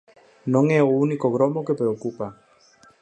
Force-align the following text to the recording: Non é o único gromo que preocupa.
Non 0.53 0.65
é 0.79 0.81
o 0.83 0.95
único 1.05 1.27
gromo 1.35 1.65
que 1.67 1.79
preocupa. 1.81 2.27